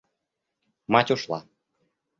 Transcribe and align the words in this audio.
Мать 0.91 1.11
ушла. 1.13 1.41